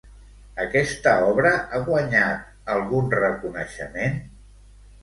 [0.63, 4.23] Aquesta obra ha guanyat algun reconeixement?